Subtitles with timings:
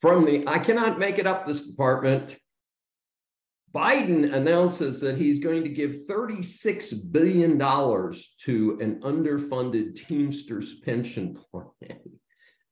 [0.00, 2.36] From the I cannot make it up this department,
[3.74, 11.98] Biden announces that he's going to give $36 billion to an underfunded Teamsters pension plan.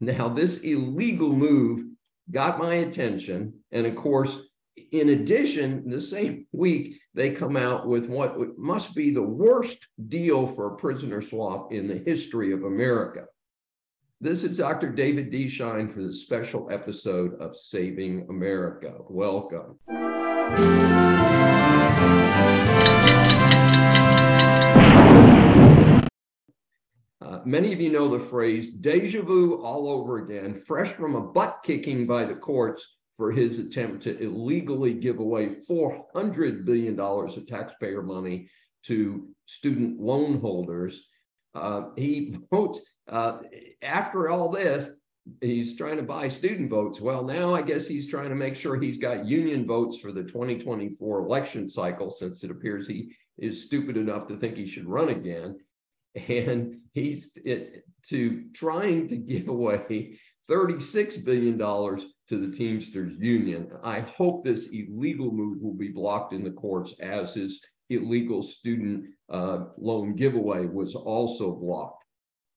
[0.00, 1.84] Now, this illegal move
[2.30, 3.54] got my attention.
[3.70, 4.38] And of course,
[4.92, 10.46] in addition, the same week, they come out with what must be the worst deal
[10.46, 13.26] for a prisoner swap in the history of America.
[14.20, 14.90] This is Dr.
[14.90, 15.48] David D.
[15.48, 18.94] Schein for the special episode of Saving America.
[19.10, 19.80] Welcome.
[27.20, 31.20] Uh, many of you know the phrase deja vu all over again, fresh from a
[31.20, 32.86] butt kicking by the courts
[33.16, 38.48] for his attempt to illegally give away $400 billion of taxpayer money
[38.84, 41.04] to student loan holders.
[41.54, 43.38] Uh, he votes uh,
[43.82, 44.90] after all this,
[45.40, 47.00] he's trying to buy student votes.
[47.00, 50.22] Well, now I guess he's trying to make sure he's got union votes for the
[50.22, 55.10] 2024 election cycle, since it appears he is stupid enough to think he should run
[55.10, 55.58] again.
[56.28, 63.68] And he's it, to trying to give away $36 billion to the Teamsters Union.
[63.82, 69.06] I hope this illegal move will be blocked in the courts as his illegal student
[69.30, 72.04] uh, loan giveaway was also blocked.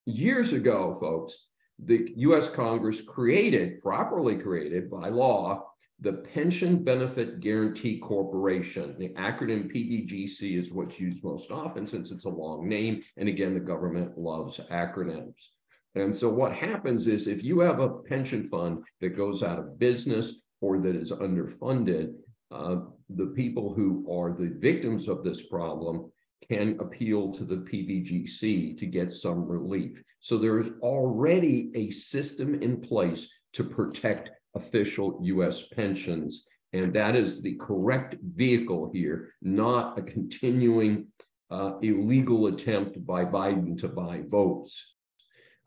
[0.06, 1.46] Years ago, folks,
[1.78, 5.64] the US Congress created, properly created by law,
[6.00, 8.94] the Pension Benefit Guarantee Corporation.
[8.98, 13.02] The acronym PBGC is what's used most often since it's a long name.
[13.16, 15.34] And again, the government loves acronyms.
[15.94, 19.78] And so what happens is if you have a pension fund that goes out of
[19.78, 22.14] business or that is underfunded,
[22.50, 22.76] uh,
[23.10, 26.10] the people who are the victims of this problem
[26.48, 30.02] can appeal to the PBGC to get some relief.
[30.20, 36.44] So there is already a system in place to protect official US pensions.
[36.72, 41.06] And that is the correct vehicle here, not a continuing
[41.50, 44.94] uh, illegal attempt by Biden to buy votes.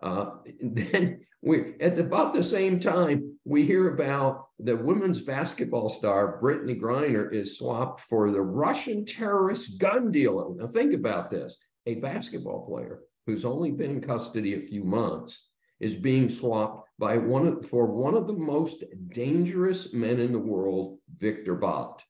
[0.01, 0.31] Uh,
[0.61, 6.79] then we, at about the same time, we hear about the women's basketball star Brittney
[6.79, 10.53] Griner is swapped for the Russian terrorist gun dealer.
[10.55, 15.39] Now think about this: a basketball player who's only been in custody a few months
[15.79, 20.39] is being swapped by one of, for one of the most dangerous men in the
[20.39, 22.03] world, Viktor Bout.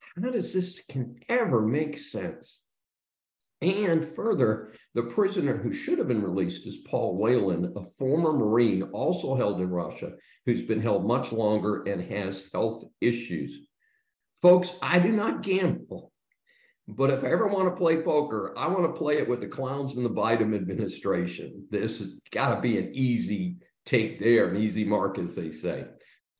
[0.00, 2.60] How does this can ever make sense?
[3.62, 8.82] And further, the prisoner who should have been released is Paul Whelan, a former Marine
[8.82, 10.12] also held in Russia,
[10.44, 13.66] who's been held much longer and has health issues.
[14.42, 16.12] Folks, I do not gamble.
[16.88, 19.48] But if I ever want to play poker, I want to play it with the
[19.48, 21.66] clowns in the Biden administration.
[21.70, 25.86] This has got to be an easy take there, an easy mark, as they say.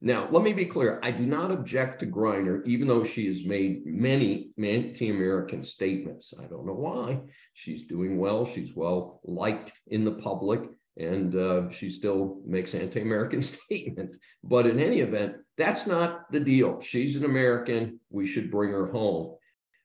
[0.00, 1.00] Now, let me be clear.
[1.02, 6.34] I do not object to Griner, even though she has made many anti-American statements.
[6.38, 7.20] I don't know why.
[7.54, 8.44] She's doing well.
[8.44, 10.68] She's well liked in the public,
[10.98, 14.14] and uh, she still makes anti-American statements.
[14.44, 16.80] But in any event, that's not the deal.
[16.82, 17.98] She's an American.
[18.10, 19.36] We should bring her home.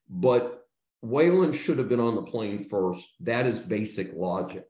[0.10, 0.66] But
[1.02, 3.08] Whelan should have been on the plane first.
[3.22, 4.66] That is basic logic.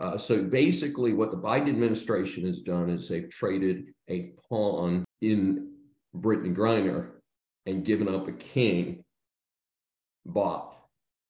[0.00, 5.72] Uh, so basically, what the Biden administration has done is they've traded a pawn in
[6.16, 7.10] Brittney Griner
[7.66, 9.04] and given up a king.
[10.24, 10.72] But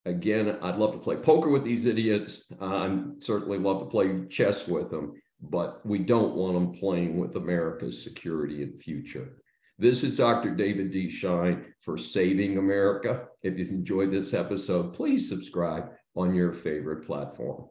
[0.05, 2.45] again, I'd love to play poker with these idiots.
[2.61, 7.19] Uh, I'm certainly love to play chess with them, but we don't want them playing
[7.19, 9.43] with America's security and future.
[9.79, 10.55] This is Dr.
[10.55, 11.09] David D.
[11.09, 13.25] Schein for Saving America.
[13.43, 17.71] If you've enjoyed this episode, please subscribe on your favorite platform.